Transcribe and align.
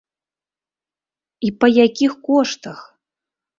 І 1.49 1.53
па 1.59 1.67
якіх 1.85 2.11
коштах! 2.31 2.79